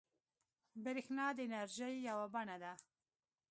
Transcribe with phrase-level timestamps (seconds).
[0.83, 2.73] برېښنا د انرژۍ یوه بڼه ده.